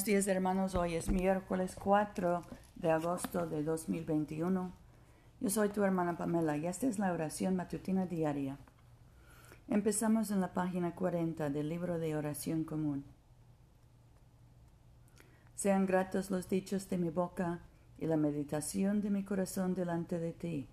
[0.00, 2.42] Buenos días hermanos, hoy es miércoles 4
[2.76, 4.72] de agosto de 2021.
[5.40, 8.56] Yo soy tu hermana Pamela y esta es la oración matutina diaria.
[9.68, 13.04] Empezamos en la página 40 del libro de oración común.
[15.54, 17.58] Sean gratos los dichos de mi boca
[17.98, 20.66] y la meditación de mi corazón delante de ti,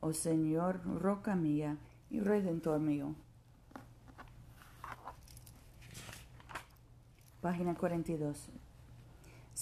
[0.00, 1.76] oh Señor, roca mía
[2.10, 3.14] y redentor mío.
[7.40, 8.50] Página 42.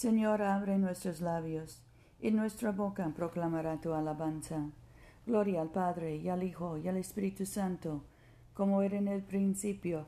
[0.01, 1.79] Señor, abre nuestros labios,
[2.19, 4.71] y nuestra boca proclamará tu alabanza.
[5.27, 8.03] Gloria al Padre, y al Hijo, y al Espíritu Santo,
[8.55, 10.07] como era en el principio,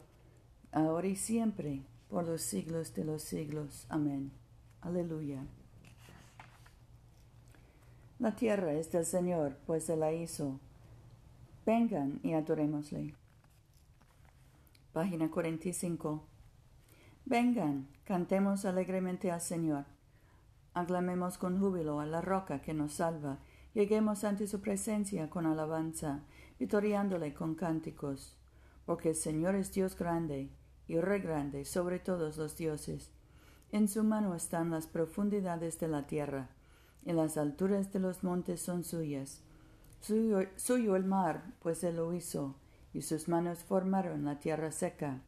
[0.72, 3.86] ahora y siempre, por los siglos de los siglos.
[3.88, 4.32] Amén.
[4.82, 5.46] Aleluya.
[8.18, 10.60] La tierra es del Señor, pues se la hizo.
[11.68, 13.14] Vengan y adorémosle.
[14.92, 16.24] Página 45.
[17.26, 19.93] Vengan, cantemos alegremente al Señor.
[20.74, 23.40] Aclamemos con júbilo a la roca que nos salva.
[23.74, 26.24] Lleguemos ante su presencia con alabanza,
[26.60, 28.36] vitoriándole con cánticos.
[28.86, 30.50] Porque el Señor es Dios grande
[30.88, 33.12] y re grande sobre todos los dioses.
[33.72, 36.50] En su mano están las profundidades de la tierra,
[37.06, 39.42] y las alturas de los montes son suyas.
[40.00, 42.56] Suyo, suyo el mar, pues él lo hizo,
[42.94, 45.22] y sus manos formaron la tierra seca.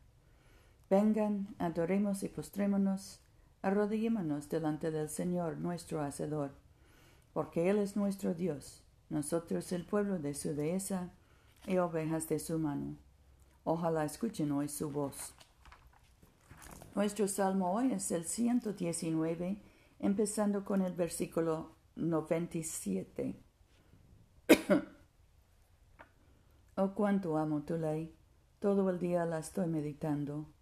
[0.89, 3.24] Vengan, adoremos y postrémonos,
[3.65, 6.51] arrodillémonos delante del Señor nuestro Hacedor,
[7.33, 11.09] porque Él es nuestro Dios, nosotros el pueblo de su dehesa
[11.65, 12.95] y ovejas de su mano.
[13.63, 15.33] Ojalá escuchen hoy su voz.
[16.93, 19.57] Nuestro salmo hoy es el 119,
[19.97, 23.35] empezando con el versículo 97.
[26.75, 28.15] oh, cuánto amo tu ley,
[28.59, 30.54] todo el día la estoy meditando.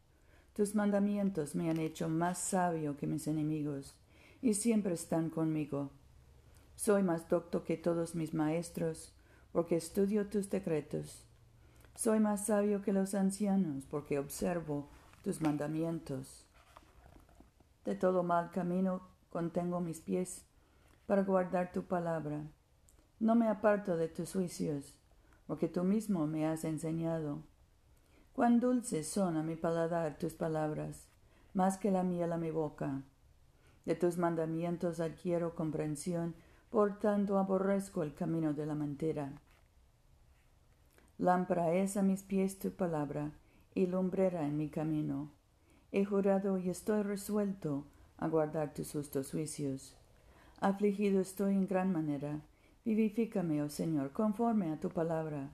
[0.53, 3.95] Tus mandamientos me han hecho más sabio que mis enemigos,
[4.39, 5.89] y siempre están conmigo.
[6.75, 9.13] Soy más docto que todos mis maestros,
[9.51, 11.25] porque estudio tus decretos.
[11.95, 14.89] Soy más sabio que los ancianos, porque observo
[15.23, 16.45] tus mandamientos.
[17.85, 20.43] De todo mal camino contengo mis pies,
[21.07, 22.41] para guardar tu palabra.
[23.19, 24.93] No me aparto de tus juicios,
[25.47, 27.41] porque tú mismo me has enseñado.
[28.33, 31.07] Cuán dulces son a mi paladar tus palabras,
[31.53, 33.03] más que la miel a mi boca.
[33.85, 36.33] De tus mandamientos adquiero comprensión,
[36.71, 39.33] por tanto aborrezco el camino de la mentira.
[41.19, 43.31] Lámpara es a mis pies tu palabra,
[43.75, 45.31] y lumbrera en mi camino.
[45.91, 47.85] He jurado y estoy resuelto
[48.17, 49.95] a guardar tus justos juicios.
[50.59, 52.41] Afligido estoy en gran manera.
[52.83, 55.51] Vivifícame, oh Señor, conforme a tu palabra.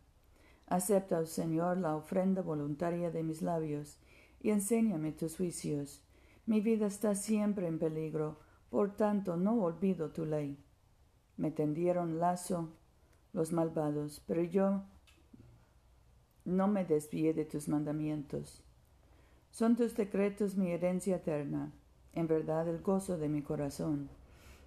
[0.69, 3.97] Acepta, oh Señor, la ofrenda voluntaria de mis labios,
[4.39, 6.03] y enséñame tus juicios.
[6.45, 8.37] Mi vida está siempre en peligro,
[8.69, 10.63] por tanto no olvido tu ley.
[11.37, 12.69] Me tendieron lazo
[13.33, 14.83] los malvados, pero yo
[16.45, 18.63] no me desvié de tus mandamientos.
[19.49, 21.71] Son tus decretos mi herencia eterna,
[22.13, 24.09] en verdad el gozo de mi corazón.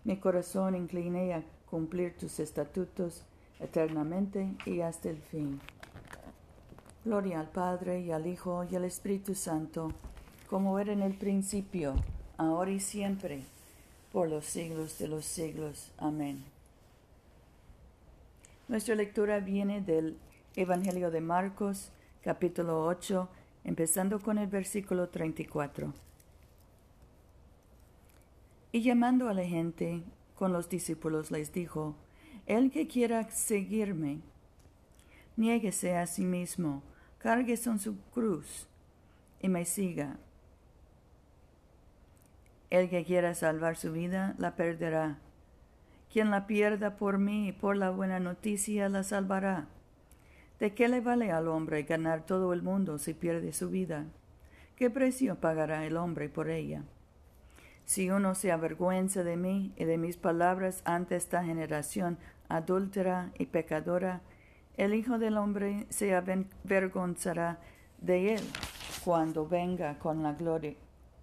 [0.02, 3.24] Mi corazón incliné a cumplir tus estatutos
[3.60, 5.60] eternamente y hasta el fin.
[7.04, 9.90] Gloria al Padre y al Hijo y al Espíritu Santo,
[10.48, 11.96] como era en el principio,
[12.36, 13.42] ahora y siempre,
[14.12, 15.90] por los siglos de los siglos.
[15.98, 16.44] Amén.
[18.68, 20.16] Nuestra lectura viene del
[20.54, 21.90] Evangelio de Marcos,
[22.22, 23.28] capítulo 8,
[23.64, 25.92] empezando con el versículo 34.
[28.70, 30.04] Y llamando a la gente
[30.36, 31.96] con los discípulos les dijo,
[32.46, 34.20] El que quiera seguirme,
[35.36, 36.84] niéguese a sí mismo
[37.22, 38.66] cargue en su cruz
[39.40, 40.16] y me siga.
[42.68, 45.18] El que quiera salvar su vida la perderá.
[46.12, 49.66] Quien la pierda por mí y por la buena noticia la salvará.
[50.58, 54.04] ¿De qué le vale al hombre ganar todo el mundo si pierde su vida?
[54.76, 56.82] ¿Qué precio pagará el hombre por ella?
[57.84, 63.46] Si uno se avergüenza de mí y de mis palabras ante esta generación adúltera y
[63.46, 64.22] pecadora,
[64.76, 67.58] el Hijo del Hombre se avergonzará
[68.00, 68.40] de él
[69.04, 70.74] cuando venga con la gloria,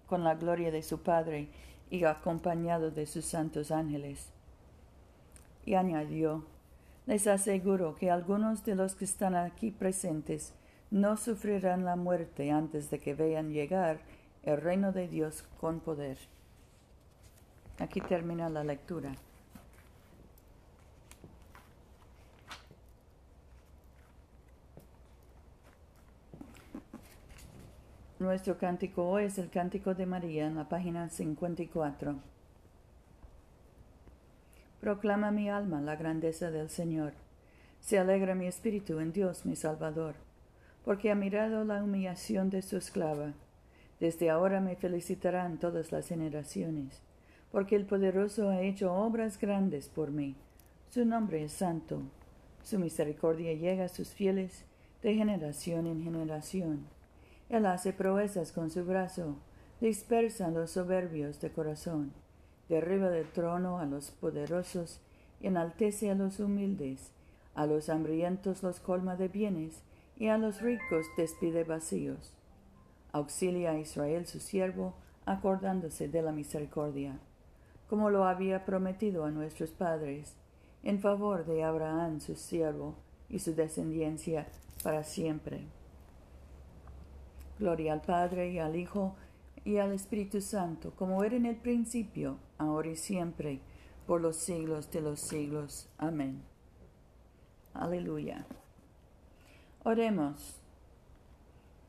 [0.06, 1.48] con la gloria de su Padre
[1.90, 4.30] y acompañado de sus santos ángeles.
[5.64, 6.44] Y añadió,
[7.06, 10.54] les aseguro que algunos de los que están aquí presentes
[10.90, 14.00] no sufrirán la muerte antes de que vean llegar
[14.42, 16.18] el reino de Dios con poder.
[17.78, 19.14] Aquí termina la lectura.
[28.20, 32.16] Nuestro cántico hoy es el cántico de María en la página 54.
[34.78, 37.14] Proclama mi alma la grandeza del Señor.
[37.80, 40.16] Se alegra mi espíritu en Dios mi Salvador,
[40.84, 43.32] porque ha mirado la humillación de su esclava.
[44.00, 47.00] Desde ahora me felicitarán todas las generaciones,
[47.50, 50.36] porque el poderoso ha hecho obras grandes por mí.
[50.90, 52.02] Su nombre es santo.
[52.64, 54.66] Su misericordia llega a sus fieles
[55.02, 56.99] de generación en generación.
[57.50, 59.36] Él hace proezas con su brazo,
[59.80, 62.12] dispersa a los soberbios de corazón,
[62.68, 65.00] derriba del trono a los poderosos,
[65.40, 67.10] enaltece a los humildes,
[67.56, 69.82] a los hambrientos los colma de bienes,
[70.16, 72.34] y a los ricos despide vacíos.
[73.12, 74.94] Auxilia a Israel su siervo,
[75.26, 77.18] acordándose de la misericordia,
[77.88, 80.36] como lo había prometido a nuestros padres,
[80.84, 82.94] en favor de Abraham su siervo
[83.28, 84.46] y su descendencia
[84.84, 85.79] para siempre.
[87.60, 89.14] Gloria al Padre y al Hijo
[89.66, 93.60] y al Espíritu Santo, como era en el principio, ahora y siempre,
[94.06, 95.86] por los siglos de los siglos.
[95.98, 96.42] Amén.
[97.74, 98.46] Aleluya.
[99.84, 100.56] Oremos.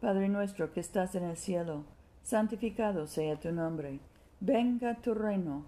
[0.01, 1.85] Padre nuestro que estás en el cielo,
[2.21, 3.99] santificado sea tu nombre.
[4.41, 5.63] Venga tu reino.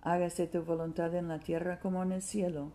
[0.00, 2.72] Hágase tu voluntad en la tierra como en el cielo.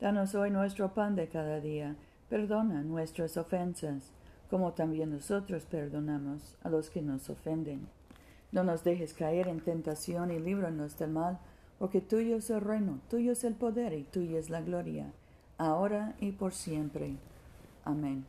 [0.00, 1.96] Danos hoy nuestro pan de cada día.
[2.28, 4.12] Perdona nuestras ofensas
[4.50, 7.86] como también nosotros perdonamos a los que nos ofenden.
[8.50, 11.38] No nos dejes caer en tentación y líbranos del mal,
[11.78, 15.12] porque tuyo es el reino, tuyo es el poder y tuya es la gloria,
[15.56, 17.14] ahora y por siempre.
[17.84, 18.26] Amén.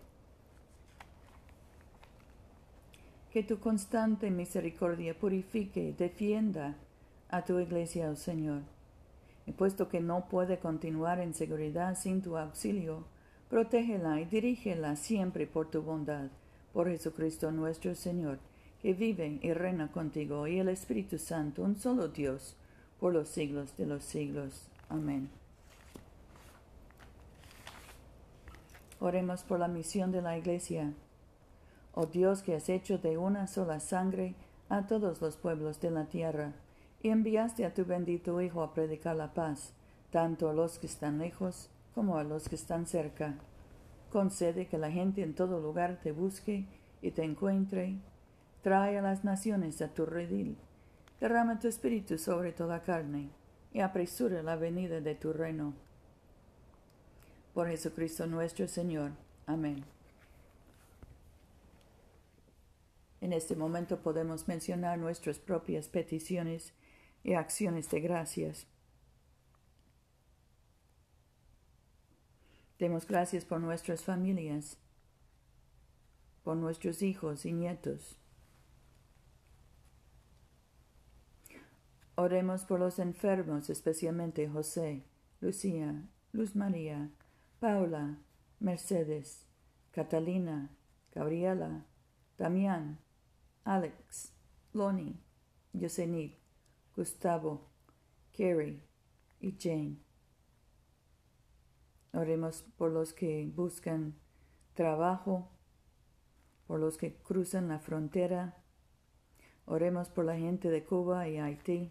[3.33, 6.75] Que tu constante misericordia purifique defienda
[7.29, 8.61] a tu iglesia, oh Señor.
[9.47, 13.05] Y puesto que no puede continuar en seguridad sin tu auxilio,
[13.51, 16.29] Protégela y dirígela siempre por tu bondad,
[16.71, 18.39] por Jesucristo nuestro Señor,
[18.81, 22.55] que vive y reina contigo y el Espíritu Santo, un solo Dios,
[22.97, 24.69] por los siglos de los siglos.
[24.87, 25.29] Amén.
[29.01, 30.93] Oremos por la misión de la Iglesia.
[31.93, 34.33] Oh Dios que has hecho de una sola sangre
[34.69, 36.53] a todos los pueblos de la tierra,
[37.03, 39.73] y enviaste a tu bendito Hijo a predicar la paz,
[40.09, 43.35] tanto a los que están lejos como a los que están cerca.
[44.11, 46.65] Concede que la gente en todo lugar te busque
[47.01, 47.95] y te encuentre.
[48.61, 50.57] Trae a las naciones a tu redil.
[51.19, 53.29] Derrama tu espíritu sobre toda carne
[53.73, 55.73] y apresura la venida de tu reino.
[57.53, 59.11] Por Jesucristo nuestro Señor.
[59.45, 59.83] Amén.
[63.21, 66.73] En este momento podemos mencionar nuestras propias peticiones
[67.23, 68.65] y acciones de gracias.
[72.81, 74.75] Demos gracias por nuestras familias,
[76.43, 78.17] por nuestros hijos y nietos.
[82.15, 85.05] Oremos por los enfermos, especialmente José,
[85.41, 87.11] Lucía, Luz María,
[87.59, 88.17] Paula,
[88.59, 89.45] Mercedes,
[89.91, 90.71] Catalina,
[91.13, 91.85] Gabriela,
[92.39, 92.97] Damián,
[93.63, 94.33] Alex,
[94.73, 95.19] Lonnie,
[95.73, 96.35] Yosenit,
[96.95, 97.69] Gustavo,
[98.35, 98.81] Carrie
[99.39, 100.10] y Jane.
[102.13, 104.15] Oremos por los que buscan
[104.73, 105.49] trabajo,
[106.67, 108.57] por los que cruzan la frontera.
[109.65, 111.89] Oremos por la gente de Cuba y Haití.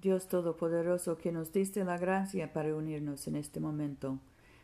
[0.00, 4.18] Dios Todopoderoso, que nos diste la gracia para unirnos en este momento,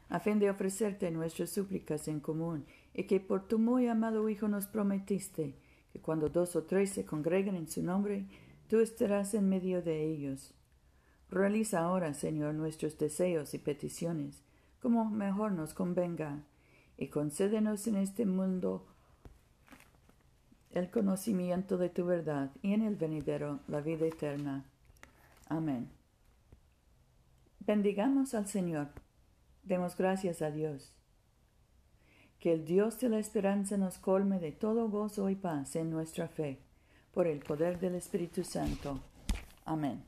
[0.09, 4.49] a fin de ofrecerte nuestras súplicas en común, y que por tu muy amado Hijo
[4.49, 5.55] nos prometiste
[5.93, 8.26] que cuando dos o tres se congregan en su nombre,
[8.69, 10.55] tú estarás en medio de ellos.
[11.30, 14.42] Realiza ahora, Señor, nuestros deseos y peticiones,
[14.80, 16.42] como mejor nos convenga,
[16.97, 18.87] y concédenos en este mundo
[20.70, 24.64] el conocimiento de tu verdad y en el venidero la vida eterna.
[25.49, 25.88] Amén.
[27.61, 28.88] Bendigamos al Señor.
[29.62, 30.92] Demos gracias a Dios.
[32.38, 36.28] Que el Dios de la esperanza nos colme de todo gozo y paz en nuestra
[36.28, 36.61] fe,
[37.12, 39.00] por el poder del Espíritu Santo.
[39.64, 40.08] Amén.